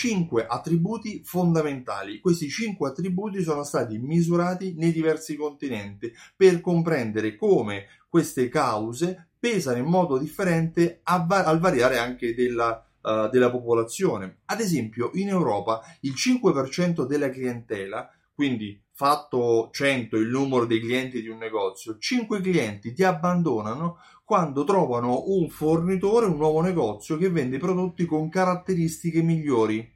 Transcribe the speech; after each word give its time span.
cinque 0.00 0.46
attributi 0.46 1.20
fondamentali. 1.22 2.20
Questi 2.20 2.48
cinque 2.48 2.88
attributi 2.88 3.42
sono 3.42 3.64
stati 3.64 3.98
misurati 3.98 4.72
nei 4.78 4.92
diversi 4.92 5.36
continenti 5.36 6.10
per 6.34 6.62
comprendere 6.62 7.36
come 7.36 7.84
queste 8.08 8.48
cause 8.48 9.28
pesano 9.38 9.76
in 9.76 9.84
modo 9.84 10.16
differente 10.16 11.00
al 11.02 11.58
variare 11.60 11.98
anche 11.98 12.34
della, 12.34 12.82
uh, 13.02 13.28
della 13.28 13.50
popolazione. 13.50 14.38
Ad 14.46 14.60
esempio, 14.60 15.10
in 15.14 15.28
Europa 15.28 15.82
il 16.00 16.14
5% 16.14 17.04
della 17.04 17.28
clientela, 17.28 18.10
quindi 18.34 18.80
fatto 19.00 19.70
100 19.72 20.18
il 20.18 20.28
numero 20.28 20.66
dei 20.66 20.78
clienti 20.78 21.22
di 21.22 21.28
un 21.28 21.38
negozio, 21.38 21.96
5 21.96 22.42
clienti 22.42 22.92
ti 22.92 23.02
abbandonano 23.02 23.96
quando 24.26 24.62
trovano 24.62 25.22
un 25.28 25.48
fornitore, 25.48 26.26
un 26.26 26.36
nuovo 26.36 26.60
negozio 26.60 27.16
che 27.16 27.30
vende 27.30 27.56
prodotti 27.56 28.04
con 28.04 28.28
caratteristiche 28.28 29.22
migliori. 29.22 29.90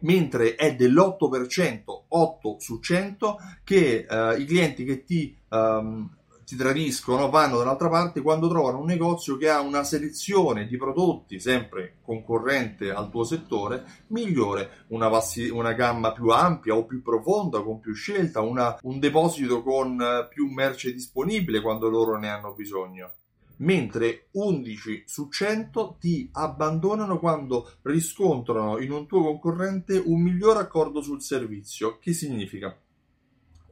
Mentre 0.00 0.54
è 0.54 0.74
dell'8%, 0.74 1.82
8 2.08 2.56
su 2.58 2.80
100, 2.80 3.36
che 3.62 4.06
uh, 4.08 4.40
i 4.40 4.46
clienti 4.46 4.86
che 4.86 5.04
ti 5.04 5.36
um, 5.50 6.08
si 6.46 6.54
tradiscono, 6.54 7.28
vanno 7.28 7.58
dall'altra 7.58 7.88
parte 7.88 8.22
quando 8.22 8.48
trovano 8.48 8.78
un 8.78 8.86
negozio 8.86 9.36
che 9.36 9.48
ha 9.48 9.58
una 9.58 9.82
selezione 9.82 10.68
di 10.68 10.76
prodotti 10.76 11.40
sempre 11.40 11.96
concorrente 12.02 12.92
al 12.92 13.10
tuo 13.10 13.24
settore 13.24 13.84
migliore, 14.08 14.84
una, 14.90 15.08
vassi- 15.08 15.48
una 15.48 15.72
gamma 15.72 16.12
più 16.12 16.28
ampia 16.28 16.76
o 16.76 16.84
più 16.84 17.02
profonda, 17.02 17.62
con 17.62 17.80
più 17.80 17.94
scelta, 17.94 18.42
una, 18.42 18.78
un 18.82 19.00
deposito 19.00 19.64
con 19.64 20.00
più 20.30 20.48
merce 20.48 20.92
disponibile 20.92 21.60
quando 21.60 21.88
loro 21.88 22.16
ne 22.16 22.28
hanno 22.28 22.54
bisogno 22.54 23.10
mentre 23.58 24.28
11 24.32 25.04
su 25.06 25.28
100 25.28 25.96
ti 25.98 26.28
abbandonano 26.30 27.18
quando 27.18 27.72
riscontrano 27.82 28.78
in 28.78 28.92
un 28.92 29.06
tuo 29.08 29.22
concorrente 29.22 30.00
un 30.04 30.20
miglior 30.20 30.58
accordo 30.58 31.00
sul 31.00 31.22
servizio. 31.22 31.98
Che 31.98 32.12
significa? 32.12 32.78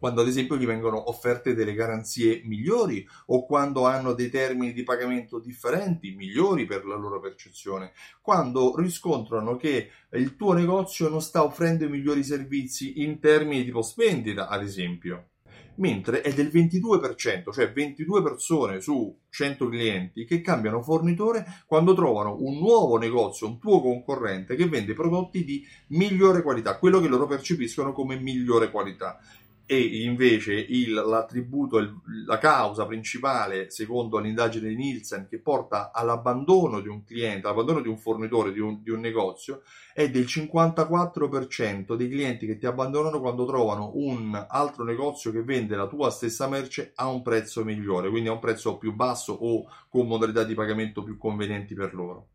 Quando 0.04 0.20
ad 0.20 0.28
esempio 0.28 0.58
gli 0.58 0.66
vengono 0.66 1.08
offerte 1.08 1.54
delle 1.54 1.72
garanzie 1.72 2.42
migliori 2.44 3.08
o 3.28 3.46
quando 3.46 3.86
hanno 3.86 4.12
dei 4.12 4.28
termini 4.28 4.74
di 4.74 4.82
pagamento 4.82 5.38
differenti, 5.38 6.14
migliori 6.14 6.66
per 6.66 6.84
la 6.84 6.94
loro 6.94 7.20
percezione, 7.20 7.92
quando 8.20 8.76
riscontrano 8.76 9.56
che 9.56 9.88
il 10.10 10.36
tuo 10.36 10.52
negozio 10.52 11.08
non 11.08 11.22
sta 11.22 11.42
offrendo 11.42 11.86
i 11.86 11.88
migliori 11.88 12.22
servizi 12.22 13.00
in 13.02 13.18
termini 13.18 13.64
di 13.64 13.70
post 13.70 13.96
vendita, 13.96 14.48
ad 14.48 14.62
esempio. 14.62 15.28
Mentre 15.76 16.20
è 16.20 16.32
del 16.34 16.48
22%, 16.48 17.50
cioè 17.50 17.72
22 17.72 18.22
persone 18.22 18.80
su 18.82 19.20
100 19.30 19.68
clienti 19.68 20.24
che 20.24 20.40
cambiano 20.42 20.82
fornitore 20.82 21.44
quando 21.66 21.94
trovano 21.94 22.36
un 22.40 22.58
nuovo 22.58 22.98
negozio, 22.98 23.48
un 23.48 23.58
tuo 23.58 23.80
concorrente 23.80 24.54
che 24.54 24.68
vende 24.68 24.92
prodotti 24.92 25.44
di 25.44 25.66
migliore 25.88 26.42
qualità, 26.42 26.78
quello 26.78 27.00
che 27.00 27.08
loro 27.08 27.26
percepiscono 27.26 27.92
come 27.92 28.20
migliore 28.20 28.70
qualità 28.70 29.18
e 29.66 30.02
invece 30.02 30.52
il, 30.54 30.92
l'attributo, 30.92 31.78
il, 31.78 31.94
la 32.26 32.38
causa 32.38 32.86
principale, 32.86 33.70
secondo 33.70 34.18
l'indagine 34.18 34.68
di 34.68 34.76
Nielsen, 34.76 35.26
che 35.28 35.38
porta 35.38 35.90
all'abbandono 35.92 36.80
di 36.80 36.88
un 36.88 37.02
cliente, 37.04 37.46
all'abbandono 37.46 37.80
di 37.80 37.88
un 37.88 37.96
fornitore, 37.96 38.52
di 38.52 38.60
un, 38.60 38.82
di 38.82 38.90
un 38.90 39.00
negozio, 39.00 39.62
è 39.94 40.10
del 40.10 40.24
54% 40.24 41.94
dei 41.94 42.08
clienti 42.08 42.46
che 42.46 42.58
ti 42.58 42.66
abbandonano 42.66 43.20
quando 43.20 43.46
trovano 43.46 43.92
un 43.94 44.46
altro 44.48 44.84
negozio 44.84 45.30
che 45.30 45.42
vende 45.42 45.76
la 45.76 45.86
tua 45.86 46.10
stessa 46.10 46.46
merce 46.48 46.92
a 46.96 47.08
un 47.08 47.22
prezzo 47.22 47.64
migliore, 47.64 48.10
quindi 48.10 48.28
a 48.28 48.32
un 48.32 48.40
prezzo 48.40 48.76
più 48.76 48.92
basso 48.92 49.32
o 49.32 49.66
con 49.88 50.06
modalità 50.06 50.44
di 50.44 50.54
pagamento 50.54 51.02
più 51.02 51.16
convenienti 51.16 51.74
per 51.74 51.94
loro. 51.94 52.28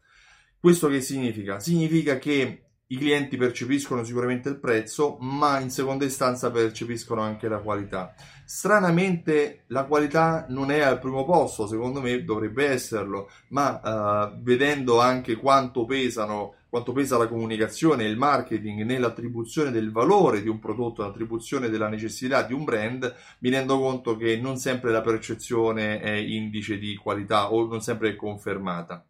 Questo 0.59 0.88
che 0.88 1.00
significa? 1.00 1.59
Significa 1.59 2.17
che 2.17 2.69
i 2.91 2.97
clienti 2.97 3.37
percepiscono 3.37 4.03
sicuramente 4.03 4.49
il 4.49 4.59
prezzo, 4.59 5.17
ma 5.19 5.59
in 5.59 5.69
seconda 5.69 6.05
istanza 6.05 6.49
percepiscono 6.49 7.21
anche 7.21 7.47
la 7.47 7.59
qualità. 7.59 8.15
Stranamente 8.45 9.63
la 9.67 9.83
qualità 9.83 10.47
non 10.50 10.72
è 10.72 10.79
al 10.79 10.99
primo 10.99 11.23
posto, 11.23 11.67
secondo 11.67 12.01
me 12.01 12.23
dovrebbe 12.23 12.67
esserlo, 12.67 13.29
ma 13.49 14.31
uh, 14.31 14.41
vedendo 14.41 14.99
anche 14.99 15.35
quanto 15.35 15.85
pesano 15.85 16.55
quanto 16.69 16.91
pesa 16.91 17.17
la 17.17 17.28
comunicazione 17.28 18.03
il 18.03 18.16
marketing 18.16 18.83
nell'attribuzione 18.83 19.72
del 19.72 19.91
valore 19.91 20.41
di 20.41 20.49
un 20.49 20.59
prodotto, 20.59 21.01
nell'attribuzione 21.01 21.67
della 21.67 21.89
necessità 21.89 22.44
di 22.44 22.53
un 22.53 22.63
brand, 22.63 23.11
mi 23.39 23.49
rendo 23.49 23.79
conto 23.79 24.16
che 24.16 24.38
non 24.38 24.57
sempre 24.57 24.91
la 24.91 25.01
percezione 25.01 25.99
è 25.99 26.11
indice 26.11 26.78
di 26.78 26.95
qualità 26.95 27.51
o 27.51 27.66
non 27.66 27.81
sempre 27.81 28.09
è 28.09 28.16
confermata. 28.16 29.09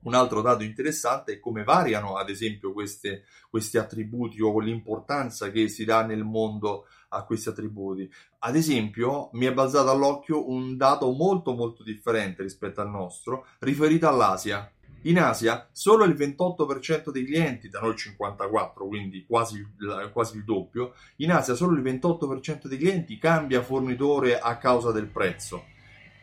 Un 0.00 0.14
altro 0.14 0.42
dato 0.42 0.62
interessante 0.62 1.34
è 1.34 1.40
come 1.40 1.64
variano, 1.64 2.16
ad 2.16 2.30
esempio, 2.30 2.72
queste, 2.72 3.24
questi 3.50 3.78
attributi 3.78 4.40
o 4.40 4.58
l'importanza 4.60 5.50
che 5.50 5.68
si 5.68 5.84
dà 5.84 6.04
nel 6.04 6.24
mondo 6.24 6.86
a 7.08 7.24
questi 7.24 7.48
attributi. 7.48 8.10
Ad 8.40 8.54
esempio, 8.54 9.30
mi 9.32 9.46
è 9.46 9.52
balzato 9.52 9.90
all'occhio 9.90 10.48
un 10.48 10.76
dato 10.76 11.10
molto 11.10 11.54
molto 11.54 11.82
differente 11.82 12.42
rispetto 12.42 12.80
al 12.80 12.90
nostro, 12.90 13.46
riferito 13.60 14.06
all'Asia. 14.08 14.70
In 15.02 15.18
Asia 15.18 15.68
solo 15.72 16.04
il 16.04 16.14
28% 16.14 17.10
dei 17.10 17.24
clienti, 17.24 17.68
da 17.68 17.80
noi 17.80 17.90
il 17.90 18.16
54%, 18.18 18.86
quindi 18.86 19.24
quasi, 19.26 19.64
quasi 20.12 20.36
il 20.36 20.44
doppio, 20.44 20.94
in 21.16 21.32
Asia 21.32 21.54
solo 21.54 21.76
il 21.76 21.82
28% 21.82 22.66
dei 22.66 22.78
clienti 22.78 23.18
cambia 23.18 23.62
fornitore 23.62 24.38
a 24.38 24.58
causa 24.58 24.92
del 24.92 25.06
prezzo 25.06 25.64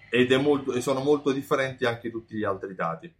ed 0.09 0.31
molto, 0.33 0.79
sono 0.81 1.01
molto 1.01 1.31
differenti 1.31 1.85
anche 1.85 2.09
tutti 2.09 2.35
gli 2.35 2.43
altri 2.43 2.75
dati. 2.75 3.13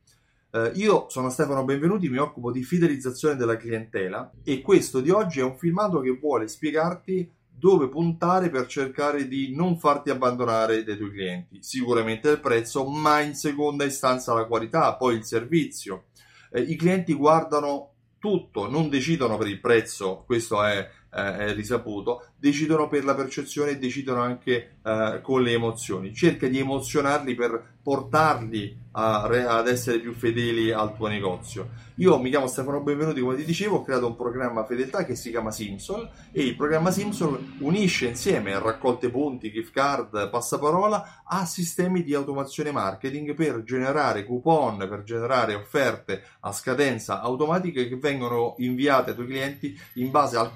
Uh, 0.56 0.72
io 0.76 1.08
sono 1.10 1.30
Stefano 1.30 1.66
Benvenuti, 1.66 2.08
mi 2.08 2.16
occupo 2.16 2.50
di 2.50 2.64
fidelizzazione 2.64 3.36
della 3.36 3.58
clientela 3.58 4.32
e 4.42 4.62
questo 4.62 5.02
di 5.02 5.10
oggi 5.10 5.42
è 5.42 5.44
un 5.44 5.58
filmato 5.58 6.00
che 6.00 6.12
vuole 6.12 6.48
spiegarti 6.48 7.30
dove 7.50 7.90
puntare 7.90 8.50
per 8.50 8.66
cercare 8.66 9.28
di 9.28 9.54
non 9.54 9.78
farti 9.78 10.12
abbandonare 10.12 10.86
dai 10.86 10.96
tuoi 10.96 11.12
clienti. 11.12 11.62
Sicuramente 11.62 12.30
il 12.30 12.40
prezzo, 12.40 12.86
ma 12.86 13.20
in 13.20 13.36
seconda 13.36 13.84
istanza 13.84 14.34
la 14.34 14.46
qualità, 14.46 14.96
poi 14.96 15.16
il 15.16 15.26
servizio. 15.26 16.06
Eh, 16.50 16.62
I 16.62 16.78
clienti 16.78 17.14
guardano 17.14 17.90
tutto, 18.18 18.70
non 18.70 18.88
decidono 18.88 19.36
per 19.36 19.48
il 19.48 19.60
prezzo, 19.60 20.24
questo 20.26 20.64
è, 20.64 20.90
eh, 21.16 21.54
risaputo, 21.54 22.28
decidono 22.38 22.88
per 22.88 23.06
la 23.06 23.16
percezione 23.16 23.72
e 23.72 23.78
decidono 23.78 24.22
anche 24.22 24.78
eh, 24.84 25.20
con 25.22 25.42
le 25.42 25.52
emozioni. 25.54 26.14
Cerca 26.14 26.48
di 26.48 26.60
emozionarli 26.60 27.36
per 27.36 27.74
portarli 27.82 28.76
a, 28.94 29.24
ad 29.24 29.68
essere 29.68 30.00
più 30.00 30.14
fedeli 30.14 30.72
al 30.72 30.96
tuo 30.96 31.08
negozio. 31.08 31.70
Io 32.00 32.18
mi 32.20 32.30
chiamo 32.30 32.48
Stefano 32.48 32.82
Benvenuti, 32.82 33.22
come 33.22 33.36
ti 33.36 33.46
dicevo, 33.46 33.78
ho 33.78 33.84
creato 33.84 34.08
un 34.08 34.16
programma 34.16 34.66
fedeltà 34.66 35.06
che 35.06 35.16
si 35.16 35.30
chiama 35.30 35.52
Simsol 35.52 36.10
e 36.32 36.44
il 36.44 36.56
programma 36.56 36.92
Simsol 36.92 37.54
unisce 37.60 38.08
insieme 38.08 38.60
raccolte 38.60 39.10
punti, 39.10 39.52
gift 39.52 39.72
card, 39.72 40.30
passaparola 40.30 41.22
a 41.24 41.46
sistemi 41.46 42.04
di 42.04 42.14
automazione 42.14 42.72
marketing 42.72 43.34
per 43.34 43.64
generare 43.64 44.26
coupon, 44.26 44.78
per 44.78 45.04
generare 45.04 45.54
offerte 45.54 46.24
a 46.42 46.52
scadenza 46.52 47.22
automatiche 47.22 47.88
che 47.88 47.96
vengono 47.96 48.56
inviate 48.58 49.12
ai 49.12 49.16
tuoi 49.16 49.28
clienti 49.28 49.80
in 49.94 50.12
base 50.12 50.36
al 50.36 50.54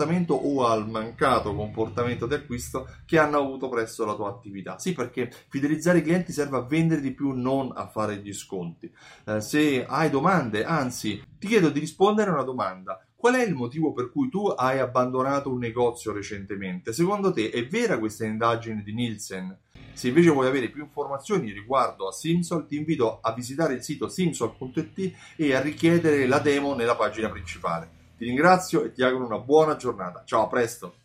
comportamento 0.00 0.34
o 0.34 0.66
al 0.66 0.88
mancato 0.88 1.54
comportamento 1.54 2.26
di 2.26 2.34
acquisto 2.34 2.88
che 3.04 3.18
hanno 3.18 3.38
avuto 3.38 3.68
presso 3.68 4.06
la 4.06 4.14
tua 4.14 4.30
attività. 4.30 4.78
Sì, 4.78 4.94
perché 4.94 5.30
fidelizzare 5.48 5.98
i 5.98 6.02
clienti 6.02 6.32
serve 6.32 6.56
a 6.56 6.62
vendere 6.62 7.00
di 7.00 7.12
più, 7.12 7.32
non 7.32 7.72
a 7.74 7.86
fare 7.86 8.16
gli 8.16 8.32
sconti. 8.32 8.90
Eh, 9.24 9.40
se 9.40 9.84
hai 9.84 10.08
domande, 10.08 10.64
anzi, 10.64 11.22
ti 11.38 11.46
chiedo 11.46 11.68
di 11.68 11.80
rispondere 11.80 12.30
a 12.30 12.34
una 12.34 12.42
domanda. 12.42 13.04
Qual 13.14 13.34
è 13.34 13.44
il 13.44 13.54
motivo 13.54 13.92
per 13.92 14.10
cui 14.10 14.30
tu 14.30 14.46
hai 14.46 14.78
abbandonato 14.78 15.50
un 15.50 15.58
negozio 15.58 16.12
recentemente? 16.12 16.94
Secondo 16.94 17.32
te 17.32 17.50
è 17.50 17.66
vera 17.66 17.98
questa 17.98 18.24
indagine 18.24 18.82
di 18.82 18.94
Nielsen? 18.94 19.58
Se 19.92 20.08
invece 20.08 20.30
vuoi 20.30 20.46
avere 20.46 20.70
più 20.70 20.82
informazioni 20.82 21.52
riguardo 21.52 22.08
a 22.08 22.12
Simsol, 22.12 22.66
ti 22.66 22.76
invito 22.76 23.18
a 23.20 23.34
visitare 23.34 23.74
il 23.74 23.82
sito 23.82 24.08
simsol.it 24.08 25.12
e 25.36 25.54
a 25.54 25.60
richiedere 25.60 26.26
la 26.26 26.38
demo 26.38 26.74
nella 26.74 26.96
pagina 26.96 27.28
principale. 27.28 27.99
Ti 28.20 28.26
ringrazio 28.26 28.84
e 28.84 28.92
ti 28.92 29.02
auguro 29.02 29.24
una 29.24 29.38
buona 29.38 29.76
giornata. 29.76 30.24
Ciao, 30.26 30.42
a 30.42 30.46
presto! 30.46 30.99